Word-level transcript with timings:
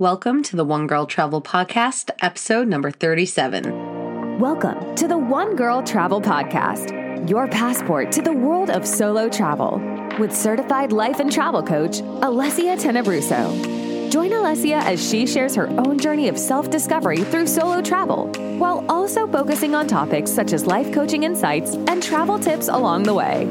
Welcome 0.00 0.42
to 0.44 0.56
the 0.56 0.64
One 0.64 0.86
Girl 0.86 1.04
Travel 1.04 1.42
Podcast, 1.42 2.08
episode 2.22 2.66
number 2.66 2.90
37. 2.90 4.38
Welcome 4.38 4.94
to 4.94 5.06
the 5.06 5.18
One 5.18 5.56
Girl 5.56 5.82
Travel 5.82 6.22
Podcast, 6.22 7.28
your 7.28 7.46
passport 7.46 8.10
to 8.12 8.22
the 8.22 8.32
world 8.32 8.70
of 8.70 8.86
solo 8.86 9.28
travel, 9.28 9.78
with 10.18 10.34
certified 10.34 10.90
life 10.90 11.20
and 11.20 11.30
travel 11.30 11.62
coach, 11.62 12.00
Alessia 12.22 12.80
Tenebruso. 12.80 14.10
Join 14.10 14.30
Alessia 14.30 14.80
as 14.80 15.06
she 15.06 15.26
shares 15.26 15.54
her 15.54 15.68
own 15.68 15.98
journey 15.98 16.28
of 16.28 16.38
self 16.38 16.70
discovery 16.70 17.18
through 17.18 17.46
solo 17.46 17.82
travel, 17.82 18.28
while 18.56 18.82
also 18.88 19.26
focusing 19.26 19.74
on 19.74 19.86
topics 19.86 20.30
such 20.30 20.54
as 20.54 20.64
life 20.64 20.90
coaching 20.94 21.24
insights 21.24 21.74
and 21.74 22.02
travel 22.02 22.38
tips 22.38 22.68
along 22.68 23.02
the 23.02 23.12
way. 23.12 23.44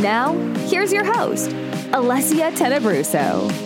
Now, 0.00 0.34
here's 0.68 0.92
your 0.92 1.04
host, 1.04 1.50
Alessia 1.90 2.52
Tenebruso. 2.56 3.63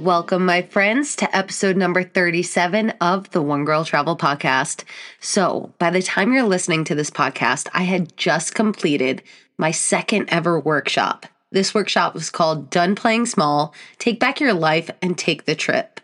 Welcome, 0.00 0.46
my 0.46 0.62
friends, 0.62 1.14
to 1.16 1.36
episode 1.36 1.76
number 1.76 2.02
37 2.02 2.88
of 3.02 3.28
the 3.32 3.42
One 3.42 3.66
Girl 3.66 3.84
Travel 3.84 4.16
Podcast. 4.16 4.84
So, 5.20 5.74
by 5.78 5.90
the 5.90 6.00
time 6.00 6.32
you're 6.32 6.42
listening 6.42 6.84
to 6.84 6.94
this 6.94 7.10
podcast, 7.10 7.68
I 7.74 7.82
had 7.82 8.16
just 8.16 8.54
completed 8.54 9.22
my 9.58 9.72
second 9.72 10.30
ever 10.30 10.58
workshop. 10.58 11.26
This 11.52 11.74
workshop 11.74 12.14
was 12.14 12.30
called 12.30 12.70
Done 12.70 12.94
Playing 12.94 13.26
Small 13.26 13.74
Take 13.98 14.18
Back 14.18 14.40
Your 14.40 14.54
Life 14.54 14.90
and 15.02 15.18
Take 15.18 15.44
the 15.44 15.54
Trip. 15.54 16.00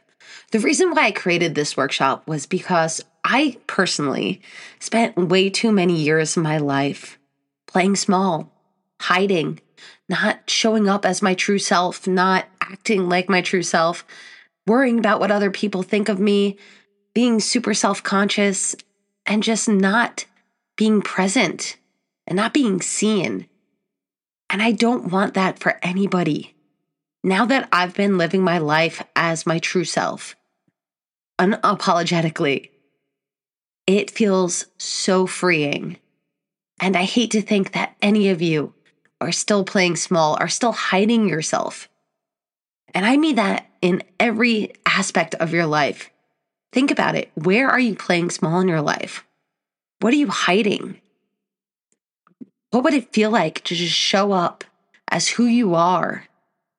The 0.51 0.61
reason 0.61 0.91
why 0.91 1.07
I 1.07 1.11
created 1.11 1.55
this 1.55 1.75
workshop 1.75 2.29
was 2.29 2.45
because 2.45 3.03
I 3.25 3.57
personally 3.67 4.43
spent 4.79 5.17
way 5.17 5.49
too 5.49 5.73
many 5.73 5.97
years 6.03 6.37
of 6.37 6.43
my 6.43 6.59
life 6.59 7.19
playing 7.67 7.97
small, 7.97 8.53
hiding, 9.01 9.59
not 10.07 10.51
showing 10.51 10.87
up 10.87 11.07
as 11.07 11.23
my 11.23 11.33
true 11.33 11.59
self, 11.59 12.07
not 12.07 12.45
acting 12.71 13.09
like 13.09 13.29
my 13.29 13.43
true 13.43 13.63
self, 13.63 14.05
worrying 14.67 14.99
about 14.99 15.21
what 15.21 15.31
other 15.31 15.51
people 15.51 15.83
think 15.83 16.09
of 16.09 16.19
me, 16.19 16.57
being 17.15 17.41
super 17.41 17.75
self 17.75 18.03
conscious, 18.03 18.77
and 19.25 19.43
just 19.43 19.69
not 19.69 20.25
being 20.77 21.03
present 21.03 21.77
and 22.27 22.37
not 22.37 22.55
being 22.55 22.81
seen. 22.81 23.47
And 24.51 24.63
I 24.63 24.73
don't 24.73 25.11
want 25.11 25.35
that 25.35 25.59
for 25.59 25.79
anybody. 25.83 26.55
Now 27.25 27.45
that 27.47 27.69
I've 27.73 27.95
been 27.95 28.19
living 28.19 28.43
my 28.43 28.59
life 28.59 29.03
as 29.17 29.47
my 29.47 29.59
true 29.59 29.85
self, 29.85 30.37
unapologetically, 31.41 32.71
it 33.87 34.11
feels 34.11 34.67
so 34.79 35.27
freeing. 35.27 35.97
And 36.81 36.97
I 36.97 37.05
hate 37.05 37.31
to 37.33 37.43
think 37.43 37.73
that 37.73 37.97
any 38.03 38.29
of 38.29 38.43
you 38.43 38.75
are 39.21 39.33
still 39.33 39.65
playing 39.65 39.97
small, 39.97 40.37
are 40.39 40.49
still 40.49 40.73
hiding 40.73 41.29
yourself. 41.29 41.89
And 42.97 43.05
I 43.05 43.19
mean 43.19 43.37
that 43.37 43.67
in 43.83 44.03
every 44.19 44.73
aspect 44.87 45.35
of 45.35 45.53
your 45.53 45.67
life. 45.67 46.11
Think 46.73 46.91
about 46.91 47.15
it. 47.15 47.31
Where 47.35 47.69
are 47.69 47.79
you 47.79 47.95
playing 47.95 48.31
small 48.31 48.59
in 48.61 48.69
your 48.69 48.81
life? 48.81 49.23
What 50.01 50.15
are 50.15 50.17
you 50.17 50.29
hiding? 50.29 50.99
What 52.71 52.85
would 52.85 52.95
it 52.95 53.13
feel 53.13 53.31
like 53.31 53.63
to 53.65 53.75
just 53.75 53.95
show 53.95 54.33
up 54.33 54.65
as 55.11 55.29
who 55.29 55.45
you 55.45 55.75
are 55.75 56.25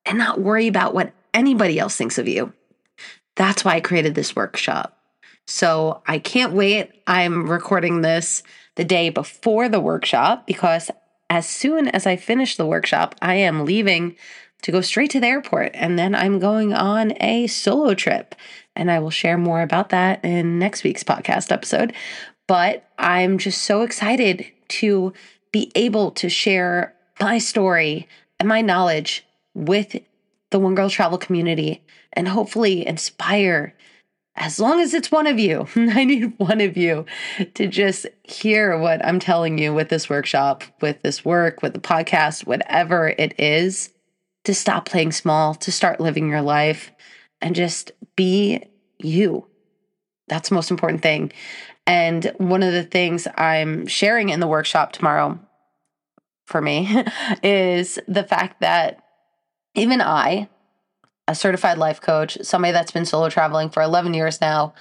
and 0.07 0.17
not 0.17 0.41
worry 0.41 0.65
about 0.65 0.95
what 0.95 1.13
anybody 1.35 1.77
else 1.77 1.95
thinks 1.95 2.17
of 2.17 2.27
you? 2.27 2.51
That's 3.35 3.63
why 3.63 3.75
I 3.75 3.79
created 3.79 4.15
this 4.15 4.35
workshop. 4.35 4.97
So 5.45 6.01
I 6.07 6.17
can't 6.17 6.53
wait. 6.53 6.89
I'm 7.05 7.47
recording 7.47 8.01
this 8.01 8.41
the 8.73 8.83
day 8.83 9.11
before 9.11 9.69
the 9.69 9.79
workshop 9.79 10.47
because 10.47 10.89
as 11.29 11.47
soon 11.47 11.87
as 11.89 12.07
I 12.07 12.15
finish 12.15 12.57
the 12.57 12.65
workshop, 12.65 13.13
I 13.21 13.35
am 13.35 13.65
leaving 13.65 14.15
to 14.63 14.71
go 14.71 14.81
straight 14.81 15.11
to 15.11 15.19
the 15.19 15.27
airport 15.27 15.71
and 15.73 15.97
then 15.97 16.15
I'm 16.15 16.39
going 16.39 16.73
on 16.73 17.13
a 17.21 17.47
solo 17.47 17.93
trip. 17.93 18.35
And 18.75 18.91
I 18.91 18.99
will 18.99 19.09
share 19.09 19.37
more 19.37 19.61
about 19.61 19.89
that 19.89 20.23
in 20.23 20.59
next 20.59 20.83
week's 20.83 21.03
podcast 21.03 21.51
episode. 21.51 21.93
But 22.47 22.87
I'm 22.97 23.37
just 23.37 23.63
so 23.63 23.81
excited 23.81 24.45
to 24.69 25.13
be 25.51 25.71
able 25.75 26.11
to 26.11 26.29
share 26.29 26.93
my 27.19 27.39
story 27.39 28.07
and 28.39 28.47
my 28.47 28.61
knowledge 28.61 29.25
with 29.53 29.95
the 30.51 30.59
One 30.59 30.75
Girl 30.75 30.89
Travel 30.89 31.17
community 31.17 31.83
and 32.13 32.27
hopefully 32.27 32.85
inspire 32.85 33.73
as 34.37 34.59
long 34.59 34.79
as 34.79 34.93
it's 34.93 35.11
one 35.11 35.25
of 35.25 35.39
you, 35.39 35.67
I 35.75 36.03
need 36.03 36.33
one 36.37 36.61
of 36.61 36.77
you 36.77 37.05
to 37.55 37.67
just 37.67 38.05
hear 38.23 38.77
what 38.77 39.03
I'm 39.03 39.19
telling 39.19 39.57
you 39.57 39.73
with 39.73 39.89
this 39.89 40.09
workshop, 40.09 40.63
with 40.79 41.01
this 41.01 41.25
work, 41.25 41.61
with 41.61 41.73
the 41.73 41.79
podcast, 41.79 42.45
whatever 42.45 43.09
it 43.17 43.33
is, 43.39 43.89
to 44.47 44.53
stop 44.53 44.85
playing 44.85 45.11
small, 45.11 45.53
to 45.53 45.73
start 45.73 45.99
living 45.99 46.29
your 46.29 46.41
life 46.41 46.93
and 47.41 47.53
just 47.53 47.91
be 48.15 48.63
you. 48.97 49.45
That's 50.29 50.47
the 50.47 50.55
most 50.55 50.71
important 50.71 51.01
thing. 51.01 51.33
And 51.85 52.31
one 52.37 52.63
of 52.63 52.71
the 52.71 52.85
things 52.85 53.27
I'm 53.35 53.87
sharing 53.87 54.29
in 54.29 54.39
the 54.39 54.47
workshop 54.47 54.93
tomorrow 54.93 55.37
for 56.45 56.61
me 56.61 57.03
is 57.43 57.99
the 58.07 58.23
fact 58.23 58.61
that 58.61 59.03
even 59.75 59.99
I, 59.99 60.47
a 61.27 61.35
certified 61.35 61.77
life 61.77 61.99
coach, 61.99 62.37
somebody 62.41 62.71
that's 62.71 62.91
been 62.91 63.05
solo 63.05 63.27
traveling 63.27 63.69
for 63.69 63.83
11 63.83 64.13
years 64.13 64.39
now, 64.39 64.73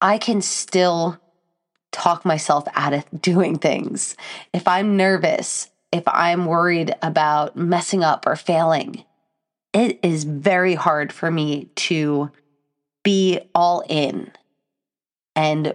I 0.00 0.16
can 0.16 0.40
still 0.40 1.20
talk 1.92 2.24
myself 2.24 2.64
out 2.72 2.94
of 2.94 3.04
doing 3.20 3.58
things. 3.58 4.16
If 4.54 4.66
I'm 4.66 4.96
nervous, 4.96 5.69
if 5.92 6.04
I'm 6.06 6.46
worried 6.46 6.94
about 7.02 7.56
messing 7.56 8.04
up 8.04 8.26
or 8.26 8.36
failing, 8.36 9.04
it 9.72 9.98
is 10.02 10.24
very 10.24 10.74
hard 10.74 11.12
for 11.12 11.30
me 11.30 11.68
to 11.76 12.30
be 13.02 13.40
all 13.54 13.82
in 13.88 14.32
and 15.34 15.74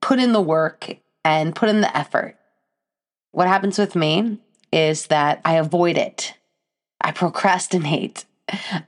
put 0.00 0.18
in 0.18 0.32
the 0.32 0.40
work 0.40 0.96
and 1.24 1.54
put 1.54 1.68
in 1.68 1.80
the 1.80 1.96
effort. 1.96 2.36
What 3.32 3.48
happens 3.48 3.78
with 3.78 3.94
me 3.94 4.38
is 4.72 5.06
that 5.06 5.40
I 5.44 5.54
avoid 5.54 5.96
it. 5.96 6.34
I 7.00 7.12
procrastinate. 7.12 8.24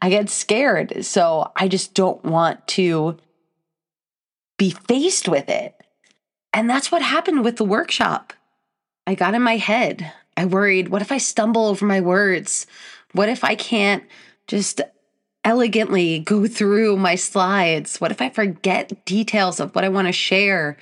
I 0.02 0.10
get 0.10 0.28
scared. 0.30 1.04
So 1.04 1.52
I 1.56 1.68
just 1.68 1.94
don't 1.94 2.22
want 2.24 2.66
to 2.68 3.16
be 4.58 4.70
faced 4.70 5.28
with 5.28 5.48
it. 5.48 5.74
And 6.52 6.68
that's 6.68 6.90
what 6.90 7.02
happened 7.02 7.44
with 7.44 7.56
the 7.56 7.64
workshop. 7.64 8.32
I 9.06 9.14
got 9.14 9.34
in 9.34 9.42
my 9.42 9.56
head. 9.56 10.12
I 10.36 10.44
worried, 10.44 10.88
what 10.88 11.02
if 11.02 11.10
I 11.10 11.18
stumble 11.18 11.66
over 11.66 11.86
my 11.86 12.00
words? 12.00 12.66
What 13.12 13.28
if 13.28 13.42
I 13.42 13.54
can't 13.54 14.04
just 14.46 14.80
elegantly 15.44 16.18
go 16.18 16.46
through 16.46 16.96
my 16.96 17.14
slides? 17.14 18.00
What 18.00 18.10
if 18.10 18.20
I 18.20 18.28
forget 18.28 19.04
details 19.04 19.60
of 19.60 19.74
what 19.74 19.84
I 19.84 19.88
want 19.88 20.08
to 20.08 20.12
share? 20.12 20.76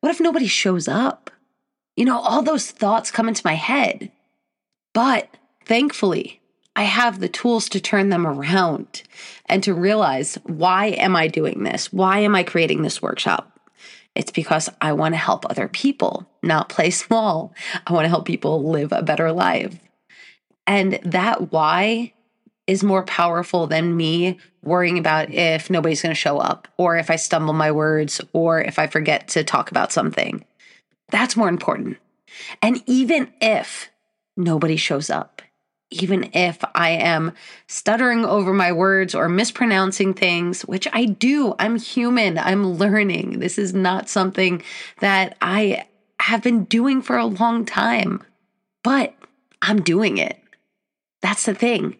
What 0.00 0.10
if 0.10 0.20
nobody 0.20 0.46
shows 0.46 0.88
up? 0.88 1.30
You 1.96 2.04
know, 2.04 2.18
all 2.18 2.42
those 2.42 2.70
thoughts 2.70 3.10
come 3.10 3.28
into 3.28 3.42
my 3.44 3.54
head. 3.54 4.10
But 4.92 5.28
thankfully, 5.64 6.40
I 6.74 6.82
have 6.82 7.20
the 7.20 7.28
tools 7.28 7.68
to 7.70 7.80
turn 7.80 8.10
them 8.10 8.26
around 8.26 9.02
and 9.46 9.62
to 9.64 9.72
realize 9.72 10.36
why 10.44 10.86
am 10.88 11.16
I 11.16 11.28
doing 11.28 11.62
this? 11.62 11.92
Why 11.92 12.18
am 12.20 12.34
I 12.34 12.42
creating 12.42 12.82
this 12.82 13.00
workshop? 13.00 13.55
It's 14.16 14.30
because 14.30 14.68
I 14.80 14.92
want 14.92 15.14
to 15.14 15.18
help 15.18 15.44
other 15.48 15.68
people, 15.68 16.26
not 16.42 16.68
play 16.68 16.90
small. 17.04 17.54
I 17.86 17.92
want 17.92 18.04
to 18.04 18.10
help 18.10 18.26
people 18.26 18.70
live 18.70 18.92
a 18.92 19.02
better 19.02 19.32
life. 19.32 19.78
And 20.66 20.98
that 21.04 21.52
why 21.52 22.12
is 22.66 22.82
more 22.82 23.04
powerful 23.04 23.66
than 23.66 23.96
me 23.96 24.38
worrying 24.62 24.98
about 24.98 25.32
if 25.32 25.70
nobody's 25.70 26.02
going 26.02 26.14
to 26.14 26.20
show 26.20 26.38
up 26.38 26.66
or 26.76 26.96
if 26.96 27.10
I 27.10 27.16
stumble 27.16 27.54
my 27.54 27.70
words 27.70 28.20
or 28.32 28.60
if 28.60 28.78
I 28.78 28.88
forget 28.88 29.28
to 29.28 29.44
talk 29.44 29.70
about 29.70 29.92
something. 29.92 30.44
That's 31.10 31.36
more 31.36 31.48
important. 31.48 31.98
And 32.60 32.82
even 32.86 33.32
if 33.40 33.88
nobody 34.36 34.76
shows 34.76 35.08
up, 35.08 35.42
even 35.90 36.30
if 36.32 36.62
I 36.74 36.90
am 36.90 37.32
stuttering 37.68 38.24
over 38.24 38.52
my 38.52 38.72
words 38.72 39.14
or 39.14 39.28
mispronouncing 39.28 40.14
things, 40.14 40.62
which 40.62 40.88
I 40.92 41.04
do. 41.04 41.54
I'm 41.58 41.78
human. 41.78 42.38
I'm 42.38 42.74
learning. 42.74 43.38
This 43.38 43.58
is 43.58 43.72
not 43.72 44.08
something 44.08 44.62
that 45.00 45.36
I 45.40 45.86
have 46.20 46.42
been 46.42 46.64
doing 46.64 47.02
for 47.02 47.16
a 47.16 47.26
long 47.26 47.64
time, 47.64 48.22
but 48.82 49.14
I'm 49.62 49.80
doing 49.80 50.18
it. 50.18 50.40
That's 51.22 51.44
the 51.44 51.54
thing. 51.54 51.96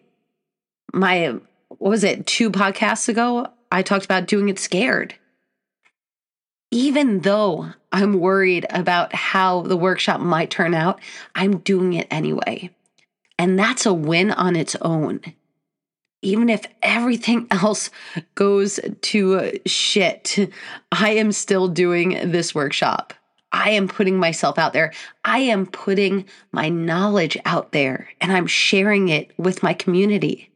My, 0.93 1.39
what 1.69 1.89
was 1.89 2.03
it, 2.03 2.27
two 2.27 2.51
podcasts 2.51 3.07
ago? 3.07 3.47
I 3.71 3.83
talked 3.83 4.05
about 4.05 4.27
doing 4.27 4.49
it 4.49 4.59
scared. 4.59 5.15
Even 6.71 7.21
though 7.21 7.69
I'm 7.93 8.19
worried 8.19 8.65
about 8.69 9.15
how 9.15 9.61
the 9.61 9.77
workshop 9.77 10.19
might 10.19 10.49
turn 10.49 10.73
out, 10.73 10.99
I'm 11.35 11.59
doing 11.59 11.93
it 11.93 12.07
anyway 12.11 12.71
and 13.37 13.57
that's 13.57 13.85
a 13.85 13.93
win 13.93 14.31
on 14.31 14.55
its 14.55 14.75
own. 14.81 15.21
Even 16.21 16.49
if 16.49 16.65
everything 16.81 17.47
else 17.51 17.89
goes 18.35 18.79
to 19.01 19.59
shit, 19.65 20.51
I 20.91 21.11
am 21.11 21.31
still 21.31 21.67
doing 21.67 22.31
this 22.31 22.55
workshop. 22.55 23.13
I 23.51 23.71
am 23.71 23.87
putting 23.87 24.19
myself 24.19 24.57
out 24.57 24.73
there. 24.73 24.93
I 25.23 25.39
am 25.39 25.65
putting 25.65 26.25
my 26.51 26.69
knowledge 26.69 27.37
out 27.45 27.71
there 27.71 28.09
and 28.19 28.31
I'm 28.31 28.47
sharing 28.47 29.07
it 29.07 29.31
with 29.37 29.63
my 29.63 29.73
community. 29.73 30.51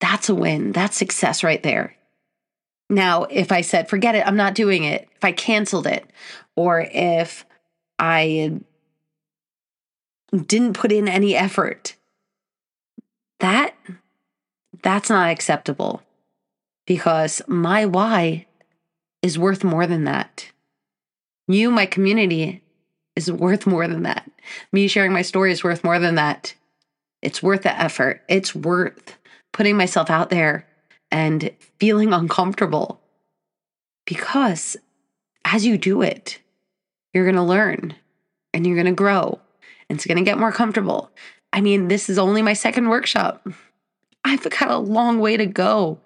That's 0.00 0.28
a 0.28 0.34
win. 0.34 0.72
That's 0.72 0.96
success 0.96 1.44
right 1.44 1.62
there. 1.62 1.96
Now, 2.88 3.24
if 3.24 3.52
I 3.52 3.60
said, 3.60 3.88
forget 3.88 4.14
it, 4.14 4.26
I'm 4.26 4.36
not 4.36 4.54
doing 4.54 4.84
it, 4.84 5.08
if 5.14 5.24
I 5.24 5.32
canceled 5.32 5.86
it, 5.86 6.08
or 6.56 6.80
if 6.80 7.44
I 7.98 8.60
didn't 10.46 10.74
put 10.74 10.92
in 10.92 11.08
any 11.08 11.34
effort, 11.34 11.96
that 13.40 13.74
that's 14.82 15.10
not 15.10 15.30
acceptable 15.30 16.02
because 16.86 17.42
my 17.46 17.86
why 17.86 18.46
is 19.22 19.38
worth 19.38 19.64
more 19.64 19.86
than 19.86 20.04
that. 20.04 20.50
You, 21.46 21.70
my 21.70 21.86
community, 21.86 22.62
is 23.16 23.32
worth 23.32 23.66
more 23.66 23.88
than 23.88 24.02
that. 24.04 24.30
Me 24.72 24.86
sharing 24.86 25.12
my 25.12 25.22
story 25.22 25.50
is 25.50 25.64
worth 25.64 25.82
more 25.82 25.98
than 25.98 26.14
that. 26.16 26.54
It's 27.20 27.42
worth 27.42 27.62
the 27.62 27.76
effort. 27.76 28.22
It's 28.28 28.54
worth 28.54 29.16
putting 29.52 29.76
myself 29.76 30.10
out 30.10 30.30
there 30.30 30.68
and 31.10 31.50
feeling 31.80 32.12
uncomfortable 32.12 33.00
because 34.06 34.76
as 35.44 35.66
you 35.66 35.78
do 35.78 36.02
it, 36.02 36.38
you're 37.12 37.24
going 37.24 37.34
to 37.34 37.42
learn 37.42 37.94
and 38.52 38.66
you're 38.66 38.76
going 38.76 38.86
to 38.86 38.92
grow 38.92 39.40
it's 39.88 40.06
going 40.06 40.18
to 40.18 40.24
get 40.24 40.38
more 40.38 40.52
comfortable. 40.52 41.10
I 41.52 41.60
mean, 41.60 41.88
this 41.88 42.10
is 42.10 42.18
only 42.18 42.42
my 42.42 42.52
second 42.52 42.88
workshop. 42.88 43.46
I've 44.24 44.42
got 44.42 44.70
a 44.70 44.78
long 44.78 45.18
way 45.18 45.36
to 45.36 45.46
go, 45.46 45.98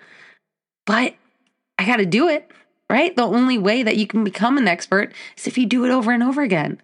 but 0.87 1.15
I 1.79 1.87
got 1.87 1.97
to 1.97 2.07
do 2.07 2.29
it, 2.29 2.51
right? 2.89 3.15
The 3.17 3.23
only 3.23 3.59
way 3.59 3.83
that 3.83 3.97
you 3.97 4.07
can 4.07 4.23
become 4.23 4.59
an 4.59 4.69
expert 4.69 5.13
is 5.37 5.47
if 5.47 5.59
you 5.59 5.67
do 5.67 5.85
it 5.85 5.91
over 5.91 6.13
and 6.13 6.23
over 6.23 6.43
again. 6.43 6.81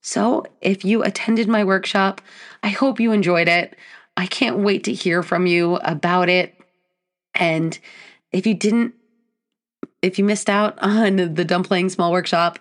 So, 0.00 0.44
if 0.60 0.84
you 0.84 1.04
attended 1.04 1.46
my 1.46 1.62
workshop, 1.62 2.20
I 2.62 2.68
hope 2.70 2.98
you 2.98 3.12
enjoyed 3.12 3.46
it. 3.46 3.76
I 4.16 4.26
can't 4.26 4.58
wait 4.58 4.84
to 4.84 4.92
hear 4.92 5.22
from 5.22 5.46
you 5.46 5.76
about 5.76 6.28
it. 6.28 6.58
And 7.34 7.78
if 8.32 8.46
you 8.46 8.54
didn't, 8.54 8.94
if 10.00 10.18
you 10.18 10.24
missed 10.24 10.50
out 10.50 10.76
on 10.82 11.34
the 11.34 11.44
Done 11.44 11.62
Playing 11.62 11.88
Small 11.88 12.10
workshop, 12.10 12.58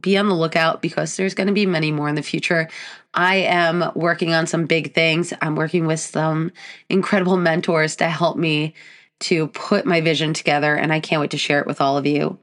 be 0.00 0.16
on 0.16 0.28
the 0.28 0.34
lookout 0.34 0.82
because 0.82 1.16
there's 1.16 1.34
going 1.34 1.46
to 1.46 1.52
be 1.52 1.66
many 1.66 1.92
more 1.92 2.08
in 2.08 2.14
the 2.14 2.22
future. 2.22 2.68
I 3.14 3.36
am 3.36 3.90
working 3.94 4.32
on 4.32 4.46
some 4.46 4.66
big 4.66 4.94
things. 4.94 5.32
I'm 5.42 5.56
working 5.56 5.86
with 5.86 6.00
some 6.00 6.52
incredible 6.88 7.36
mentors 7.36 7.96
to 7.96 8.08
help 8.08 8.36
me 8.36 8.74
to 9.20 9.48
put 9.48 9.86
my 9.86 10.00
vision 10.00 10.34
together, 10.34 10.74
and 10.74 10.92
I 10.92 11.00
can't 11.00 11.20
wait 11.20 11.30
to 11.30 11.38
share 11.38 11.60
it 11.60 11.66
with 11.66 11.80
all 11.80 11.96
of 11.96 12.06
you. 12.06 12.38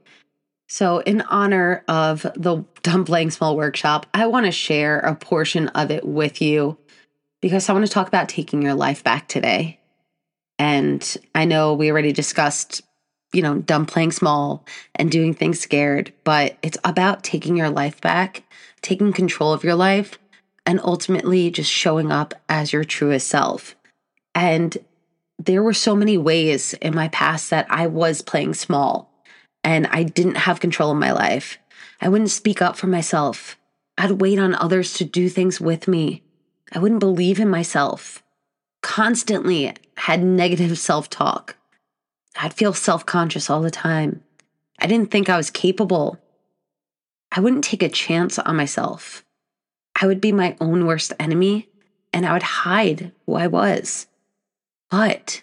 So, 0.68 0.98
in 0.98 1.20
honor 1.22 1.84
of 1.88 2.22
the 2.36 2.64
Playing 3.04 3.30
Small 3.30 3.56
workshop, 3.56 4.06
I 4.14 4.28
want 4.28 4.46
to 4.46 4.52
share 4.52 5.00
a 5.00 5.16
portion 5.16 5.68
of 5.68 5.90
it 5.90 6.06
with 6.06 6.40
you 6.40 6.78
because 7.42 7.68
I 7.68 7.72
want 7.72 7.84
to 7.86 7.92
talk 7.92 8.06
about 8.08 8.28
taking 8.28 8.62
your 8.62 8.74
life 8.74 9.02
back 9.02 9.28
today. 9.28 9.80
And 10.58 11.16
I 11.34 11.44
know 11.44 11.74
we 11.74 11.90
already 11.90 12.12
discussed 12.12 12.82
you 13.32 13.42
know, 13.42 13.58
done 13.58 13.86
playing 13.86 14.12
small 14.12 14.64
and 14.94 15.10
doing 15.10 15.34
things 15.34 15.60
scared, 15.60 16.12
but 16.24 16.56
it's 16.62 16.78
about 16.84 17.22
taking 17.22 17.56
your 17.56 17.70
life 17.70 18.00
back, 18.00 18.42
taking 18.82 19.12
control 19.12 19.52
of 19.52 19.64
your 19.64 19.74
life, 19.74 20.18
and 20.66 20.80
ultimately 20.80 21.50
just 21.50 21.70
showing 21.70 22.12
up 22.12 22.34
as 22.48 22.72
your 22.72 22.84
truest 22.84 23.28
self. 23.28 23.76
And 24.34 24.76
there 25.38 25.62
were 25.62 25.74
so 25.74 25.96
many 25.96 26.18
ways 26.18 26.74
in 26.74 26.94
my 26.94 27.08
past 27.08 27.50
that 27.50 27.66
I 27.70 27.86
was 27.86 28.22
playing 28.22 28.54
small 28.54 29.10
and 29.64 29.86
I 29.88 30.02
didn't 30.02 30.36
have 30.36 30.60
control 30.60 30.90
of 30.90 30.98
my 30.98 31.12
life. 31.12 31.58
I 32.00 32.08
wouldn't 32.08 32.30
speak 32.30 32.60
up 32.62 32.76
for 32.76 32.86
myself. 32.86 33.56
I'd 33.96 34.12
wait 34.12 34.38
on 34.38 34.54
others 34.54 34.94
to 34.94 35.04
do 35.04 35.28
things 35.28 35.60
with 35.60 35.88
me. 35.88 36.22
I 36.72 36.78
wouldn't 36.78 37.00
believe 37.00 37.40
in 37.40 37.48
myself. 37.48 38.22
Constantly 38.82 39.74
had 39.96 40.22
negative 40.22 40.78
self 40.90 41.10
talk. 41.10 41.56
I'd 42.36 42.54
feel 42.54 42.72
self 42.72 43.04
conscious 43.06 43.50
all 43.50 43.62
the 43.62 43.70
time. 43.70 44.22
I 44.78 44.86
didn't 44.86 45.10
think 45.10 45.28
I 45.28 45.36
was 45.36 45.50
capable. 45.50 46.18
I 47.32 47.40
wouldn't 47.40 47.64
take 47.64 47.82
a 47.82 47.88
chance 47.88 48.38
on 48.38 48.56
myself. 48.56 49.24
I 50.00 50.06
would 50.06 50.20
be 50.20 50.32
my 50.32 50.56
own 50.60 50.86
worst 50.86 51.12
enemy 51.20 51.68
and 52.12 52.26
I 52.26 52.32
would 52.32 52.42
hide 52.42 53.12
who 53.26 53.34
I 53.34 53.46
was. 53.46 54.06
But 54.90 55.42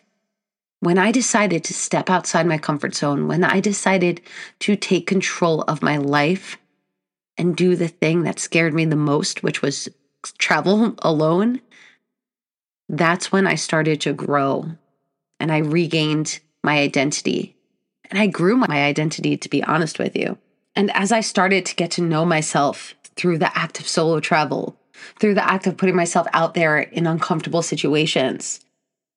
when 0.79 0.97
I 0.97 1.11
decided 1.11 1.63
to 1.65 1.73
step 1.73 2.09
outside 2.09 2.45
my 2.45 2.57
comfort 2.57 2.95
zone, 2.95 3.27
when 3.27 3.43
I 3.43 3.59
decided 3.59 4.21
to 4.59 4.75
take 4.75 5.07
control 5.07 5.61
of 5.63 5.81
my 5.81 5.97
life 5.97 6.57
and 7.37 7.55
do 7.55 7.75
the 7.75 7.87
thing 7.87 8.23
that 8.23 8.39
scared 8.39 8.73
me 8.73 8.85
the 8.85 8.95
most, 8.95 9.43
which 9.43 9.61
was 9.61 9.89
travel 10.37 10.95
alone, 10.99 11.61
that's 12.89 13.31
when 13.31 13.47
I 13.47 13.55
started 13.55 14.01
to 14.01 14.13
grow 14.13 14.71
and 15.39 15.51
I 15.51 15.59
regained 15.59 16.39
my 16.67 16.79
identity. 16.79 17.55
And 18.11 18.19
I 18.19 18.27
grew 18.27 18.57
my 18.57 18.83
identity, 18.83 19.37
to 19.37 19.49
be 19.49 19.63
honest 19.63 19.99
with 19.99 20.17
you. 20.17 20.37
And 20.75 20.91
as 20.91 21.13
I 21.13 21.21
started 21.21 21.65
to 21.65 21.75
get 21.75 21.91
to 21.91 22.01
know 22.01 22.25
myself 22.25 22.93
through 23.15 23.37
the 23.37 23.57
act 23.57 23.79
of 23.79 23.87
solo 23.87 24.19
travel, 24.19 24.77
through 25.17 25.35
the 25.35 25.49
act 25.49 25.65
of 25.65 25.77
putting 25.77 25.95
myself 25.95 26.27
out 26.33 26.55
there 26.55 26.79
in 26.79 27.07
uncomfortable 27.07 27.61
situations, 27.61 28.59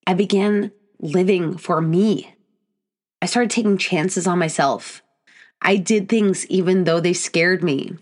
I 0.06 0.14
began 0.14 0.70
living 1.00 1.58
for 1.58 1.81
me. 1.81 2.35
I 3.20 3.26
started 3.26 3.50
taking 3.50 3.79
chances 3.79 4.29
on 4.29 4.38
myself. 4.38 5.02
I 5.61 5.75
did 5.76 6.08
things 6.08 6.47
even 6.47 6.85
though 6.85 7.00
they 7.00 7.12
scared 7.12 7.64
me. 7.64 7.97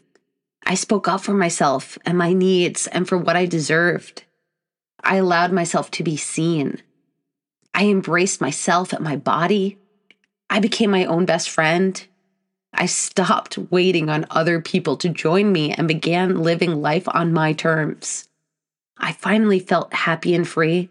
I 0.67 0.75
spoke 0.75 1.09
up 1.09 1.23
for 1.23 1.33
myself 1.33 1.97
and 2.05 2.19
my 2.19 2.35
needs 2.35 2.87
and 2.89 3.09
for 3.09 3.17
what 3.17 3.35
I 3.35 3.47
deserved. 3.47 4.25
I 5.03 5.17
allowed 5.17 5.53
myself 5.53 5.91
to 5.93 6.05
be 6.05 6.19
seen. 6.19 6.83
I 7.75 7.87
embraced 7.87 8.41
myself 8.41 8.93
and 8.93 9.05
my 9.05 9.17
body. 9.17 9.79
I 10.51 10.61
became 10.61 10.91
my 10.91 11.05
own 11.05 11.27
best 11.27 11.51
friend. 11.51 12.05
I 12.73 12.87
stopped 12.87 13.59
waiting 13.59 14.09
on 14.09 14.27
other 14.31 14.61
people 14.61 14.97
to 14.99 15.09
join 15.09 15.53
me 15.53 15.73
and 15.73 15.89
began 15.89 16.43
living 16.43 16.83
life 16.83 17.09
on 17.09 17.33
my 17.33 17.53
terms. 17.53 18.29
I 18.97 19.13
finally 19.13 19.61
felt 19.61 19.95
happy 19.95 20.35
and 20.35 20.47
free, 20.47 20.91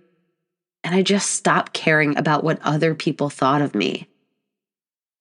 and 0.83 0.95
I 0.95 1.01
just 1.01 1.31
stopped 1.31 1.74
caring 1.74 2.18
about 2.18 2.44
what 2.44 2.59
other 2.62 2.95
people 2.95 3.30
thought 3.30 3.62
of 3.62 3.75
me. 3.75 4.07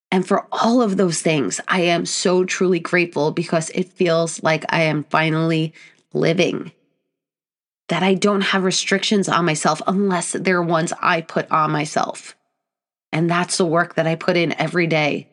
And 0.09 0.25
for 0.25 0.47
all 0.51 0.81
of 0.81 0.95
those 0.95 1.21
things, 1.21 1.59
I 1.67 1.81
am 1.81 2.05
so 2.05 2.45
truly 2.45 2.79
grateful 2.79 3.31
because 3.31 3.69
it 3.71 3.91
feels 3.91 4.41
like 4.41 4.63
I 4.69 4.83
am 4.83 5.03
finally 5.03 5.73
living 6.13 6.71
that 7.89 8.03
I 8.03 8.13
don't 8.13 8.41
have 8.41 8.63
restrictions 8.63 9.29
on 9.29 9.45
myself 9.45 9.81
unless 9.87 10.33
they're 10.33 10.61
ones 10.61 10.93
I 11.01 11.21
put 11.21 11.49
on 11.51 11.71
myself. 11.71 12.35
And 13.11 13.29
that's 13.29 13.57
the 13.57 13.65
work 13.65 13.95
that 13.95 14.07
I 14.07 14.15
put 14.15 14.35
in 14.35 14.59
every 14.59 14.87
day 14.87 15.29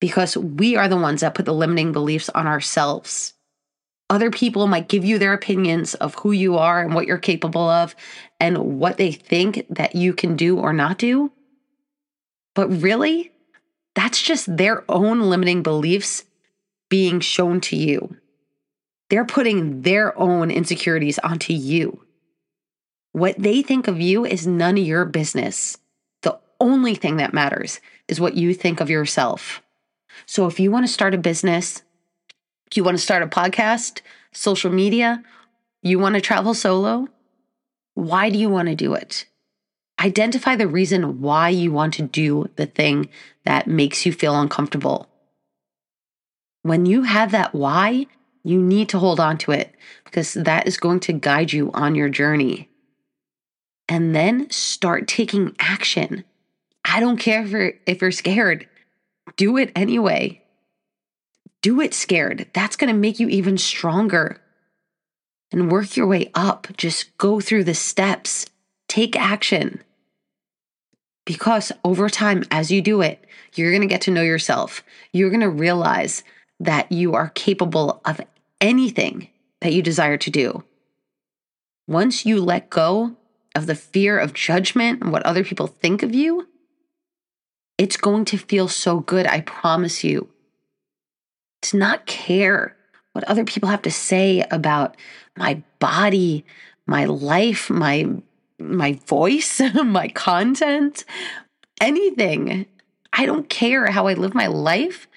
because 0.00 0.36
we 0.36 0.76
are 0.76 0.88
the 0.88 0.96
ones 0.96 1.20
that 1.20 1.34
put 1.34 1.44
the 1.44 1.54
limiting 1.54 1.92
beliefs 1.92 2.28
on 2.30 2.46
ourselves. 2.46 3.34
Other 4.08 4.30
people 4.30 4.66
might 4.66 4.88
give 4.88 5.04
you 5.04 5.18
their 5.18 5.32
opinions 5.32 5.94
of 5.94 6.14
who 6.16 6.32
you 6.32 6.56
are 6.56 6.80
and 6.80 6.94
what 6.94 7.06
you're 7.06 7.18
capable 7.18 7.68
of 7.68 7.94
and 8.38 8.78
what 8.78 8.98
they 8.98 9.12
think 9.12 9.66
that 9.70 9.94
you 9.94 10.12
can 10.12 10.36
do 10.36 10.58
or 10.58 10.72
not 10.72 10.98
do. 10.98 11.32
But 12.54 12.68
really, 12.68 13.32
that's 13.94 14.22
just 14.22 14.56
their 14.56 14.84
own 14.90 15.22
limiting 15.22 15.62
beliefs 15.62 16.24
being 16.88 17.20
shown 17.20 17.60
to 17.62 17.76
you. 17.76 18.16
They're 19.08 19.24
putting 19.24 19.82
their 19.82 20.18
own 20.18 20.50
insecurities 20.50 21.18
onto 21.20 21.52
you. 21.52 22.02
What 23.12 23.36
they 23.38 23.62
think 23.62 23.88
of 23.88 24.00
you 24.00 24.24
is 24.26 24.46
none 24.46 24.76
of 24.76 24.84
your 24.84 25.04
business. 25.04 25.78
The 26.22 26.38
only 26.60 26.94
thing 26.94 27.16
that 27.16 27.32
matters 27.32 27.80
is 28.08 28.20
what 28.20 28.34
you 28.34 28.52
think 28.52 28.80
of 28.80 28.90
yourself. 28.90 29.62
So 30.26 30.46
if 30.46 30.58
you 30.58 30.70
want 30.70 30.86
to 30.86 30.92
start 30.92 31.14
a 31.14 31.18
business, 31.18 31.82
you 32.74 32.82
want 32.84 32.96
to 32.96 33.02
start 33.02 33.22
a 33.22 33.26
podcast, 33.26 34.00
social 34.32 34.70
media, 34.70 35.22
you 35.82 35.98
want 35.98 36.14
to 36.14 36.20
travel 36.20 36.52
solo, 36.52 37.08
why 37.94 38.28
do 38.28 38.38
you 38.38 38.48
want 38.48 38.68
to 38.68 38.74
do 38.74 38.94
it? 38.94 39.26
Identify 39.98 40.56
the 40.56 40.68
reason 40.68 41.20
why 41.20 41.48
you 41.48 41.72
want 41.72 41.94
to 41.94 42.02
do 42.02 42.50
the 42.56 42.66
thing 42.66 43.08
that 43.44 43.66
makes 43.66 44.04
you 44.04 44.12
feel 44.12 44.38
uncomfortable. 44.38 45.08
When 46.62 46.84
you 46.84 47.04
have 47.04 47.30
that 47.30 47.54
why, 47.54 48.08
you 48.46 48.62
need 48.62 48.88
to 48.90 49.00
hold 49.00 49.18
on 49.18 49.36
to 49.38 49.50
it 49.50 49.74
because 50.04 50.34
that 50.34 50.68
is 50.68 50.76
going 50.76 51.00
to 51.00 51.12
guide 51.12 51.52
you 51.52 51.72
on 51.72 51.96
your 51.96 52.08
journey. 52.08 52.68
And 53.88 54.14
then 54.14 54.48
start 54.50 55.08
taking 55.08 55.56
action. 55.58 56.22
I 56.84 57.00
don't 57.00 57.16
care 57.16 57.42
if 57.42 57.50
you're, 57.50 57.72
if 57.86 58.00
you're 58.00 58.12
scared, 58.12 58.68
do 59.36 59.56
it 59.56 59.72
anyway. 59.74 60.44
Do 61.60 61.80
it 61.80 61.92
scared. 61.92 62.46
That's 62.52 62.76
going 62.76 62.86
to 62.86 62.98
make 62.98 63.18
you 63.18 63.28
even 63.28 63.58
stronger. 63.58 64.40
And 65.50 65.68
work 65.70 65.96
your 65.96 66.06
way 66.06 66.30
up. 66.32 66.68
Just 66.76 67.18
go 67.18 67.40
through 67.40 67.64
the 67.64 67.74
steps, 67.74 68.46
take 68.86 69.16
action. 69.16 69.82
Because 71.24 71.72
over 71.84 72.08
time, 72.08 72.44
as 72.52 72.70
you 72.70 72.80
do 72.80 73.00
it, 73.00 73.24
you're 73.56 73.72
going 73.72 73.82
to 73.82 73.88
get 73.88 74.02
to 74.02 74.12
know 74.12 74.22
yourself. 74.22 74.84
You're 75.12 75.30
going 75.30 75.40
to 75.40 75.50
realize 75.50 76.22
that 76.60 76.92
you 76.92 77.14
are 77.14 77.30
capable 77.30 78.00
of 78.04 78.20
anything 78.60 79.28
that 79.60 79.72
you 79.72 79.82
desire 79.82 80.16
to 80.18 80.30
do. 80.30 80.64
Once 81.88 82.26
you 82.26 82.40
let 82.40 82.70
go 82.70 83.16
of 83.54 83.66
the 83.66 83.74
fear 83.74 84.18
of 84.18 84.34
judgment 84.34 85.02
and 85.02 85.12
what 85.12 85.24
other 85.24 85.44
people 85.44 85.66
think 85.66 86.02
of 86.02 86.14
you, 86.14 86.46
it's 87.78 87.96
going 87.96 88.24
to 88.26 88.38
feel 88.38 88.68
so 88.68 89.00
good, 89.00 89.26
I 89.26 89.40
promise 89.40 90.02
you. 90.02 90.28
To 91.62 91.76
not 91.76 92.06
care 92.06 92.76
what 93.12 93.24
other 93.24 93.44
people 93.44 93.68
have 93.68 93.82
to 93.82 93.90
say 93.90 94.44
about 94.50 94.96
my 95.36 95.62
body, 95.78 96.44
my 96.86 97.04
life, 97.06 97.70
my 97.70 98.06
my 98.58 98.94
voice, 99.06 99.60
my 99.84 100.08
content, 100.08 101.04
anything. 101.80 102.66
I 103.12 103.26
don't 103.26 103.48
care 103.48 103.90
how 103.90 104.06
I 104.06 104.14
live 104.14 104.34
my 104.34 104.46
life. 104.46 105.08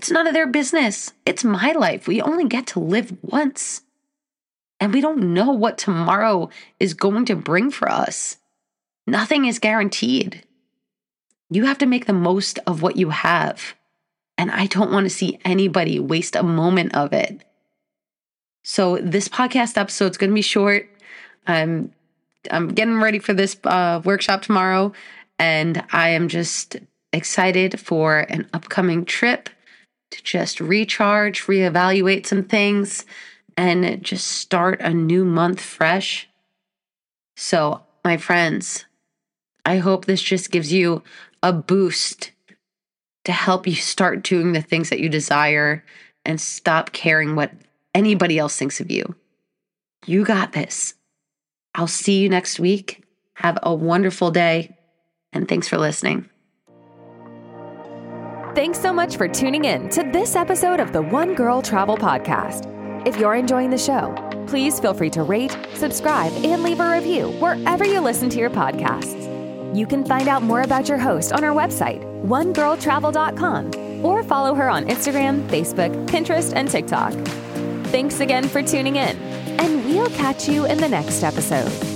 It's 0.00 0.10
none 0.10 0.26
of 0.26 0.32
their 0.32 0.46
business. 0.46 1.12
It's 1.26 1.44
my 1.44 1.72
life. 1.72 2.08
We 2.08 2.22
only 2.22 2.46
get 2.46 2.66
to 2.68 2.80
live 2.80 3.12
once. 3.20 3.82
And 4.80 4.94
we 4.94 5.02
don't 5.02 5.34
know 5.34 5.50
what 5.50 5.76
tomorrow 5.76 6.48
is 6.78 6.94
going 6.94 7.26
to 7.26 7.36
bring 7.36 7.70
for 7.70 7.86
us. 7.86 8.38
Nothing 9.06 9.44
is 9.44 9.58
guaranteed. 9.58 10.46
You 11.50 11.66
have 11.66 11.76
to 11.76 11.86
make 11.86 12.06
the 12.06 12.14
most 12.14 12.58
of 12.66 12.80
what 12.80 12.96
you 12.96 13.10
have. 13.10 13.74
And 14.38 14.50
I 14.50 14.68
don't 14.68 14.90
want 14.90 15.04
to 15.04 15.10
see 15.10 15.38
anybody 15.44 16.00
waste 16.00 16.34
a 16.34 16.42
moment 16.42 16.94
of 16.94 17.12
it. 17.12 17.44
So 18.64 18.96
this 18.96 19.28
podcast 19.28 19.76
episode 19.76 20.12
is 20.12 20.16
going 20.16 20.30
to 20.30 20.34
be 20.34 20.40
short. 20.40 20.88
I'm 21.46 21.92
I'm 22.50 22.68
getting 22.68 23.02
ready 23.02 23.18
for 23.18 23.34
this 23.34 23.54
uh, 23.64 24.00
workshop 24.02 24.40
tomorrow, 24.40 24.94
and 25.38 25.84
I 25.92 26.08
am 26.10 26.28
just 26.28 26.78
excited 27.12 27.78
for 27.78 28.20
an 28.20 28.48
upcoming 28.54 29.04
trip 29.04 29.50
to 30.10 30.22
just 30.22 30.60
recharge, 30.60 31.44
reevaluate 31.46 32.26
some 32.26 32.44
things, 32.44 33.04
and 33.56 34.02
just 34.02 34.26
start 34.26 34.80
a 34.80 34.92
new 34.92 35.24
month 35.24 35.60
fresh. 35.60 36.28
So, 37.36 37.82
my 38.04 38.16
friends, 38.16 38.84
I 39.64 39.78
hope 39.78 40.04
this 40.04 40.22
just 40.22 40.50
gives 40.50 40.72
you 40.72 41.02
a 41.42 41.52
boost 41.52 42.32
to 43.24 43.32
help 43.32 43.66
you 43.66 43.74
start 43.74 44.22
doing 44.22 44.52
the 44.52 44.62
things 44.62 44.90
that 44.90 45.00
you 45.00 45.08
desire 45.08 45.84
and 46.24 46.40
stop 46.40 46.92
caring 46.92 47.36
what 47.36 47.52
anybody 47.94 48.38
else 48.38 48.56
thinks 48.56 48.80
of 48.80 48.90
you. 48.90 49.14
You 50.06 50.24
got 50.24 50.52
this. 50.52 50.94
I'll 51.74 51.86
see 51.86 52.20
you 52.20 52.28
next 52.28 52.58
week. 52.58 53.04
Have 53.34 53.58
a 53.62 53.74
wonderful 53.74 54.30
day, 54.30 54.76
and 55.32 55.48
thanks 55.48 55.68
for 55.68 55.78
listening. 55.78 56.28
Thanks 58.54 58.80
so 58.80 58.92
much 58.92 59.16
for 59.16 59.28
tuning 59.28 59.64
in 59.64 59.88
to 59.90 60.02
this 60.02 60.34
episode 60.34 60.80
of 60.80 60.92
the 60.92 61.00
One 61.00 61.34
Girl 61.36 61.62
Travel 61.62 61.96
Podcast. 61.96 62.66
If 63.06 63.16
you're 63.16 63.36
enjoying 63.36 63.70
the 63.70 63.78
show, 63.78 64.12
please 64.48 64.80
feel 64.80 64.92
free 64.92 65.10
to 65.10 65.22
rate, 65.22 65.56
subscribe, 65.74 66.32
and 66.44 66.64
leave 66.64 66.80
a 66.80 66.90
review 66.90 67.30
wherever 67.38 67.84
you 67.84 68.00
listen 68.00 68.28
to 68.30 68.38
your 68.38 68.50
podcasts. 68.50 69.28
You 69.76 69.86
can 69.86 70.04
find 70.04 70.26
out 70.26 70.42
more 70.42 70.62
about 70.62 70.88
your 70.88 70.98
host 70.98 71.32
on 71.32 71.44
our 71.44 71.54
website, 71.54 72.02
onegirltravel.com, 72.26 74.04
or 74.04 74.24
follow 74.24 74.54
her 74.54 74.68
on 74.68 74.84
Instagram, 74.86 75.46
Facebook, 75.46 76.08
Pinterest, 76.08 76.52
and 76.52 76.68
TikTok. 76.68 77.12
Thanks 77.92 78.18
again 78.18 78.48
for 78.48 78.62
tuning 78.62 78.96
in, 78.96 79.16
and 79.60 79.84
we'll 79.84 80.10
catch 80.10 80.48
you 80.48 80.66
in 80.66 80.78
the 80.78 80.88
next 80.88 81.22
episode. 81.22 81.89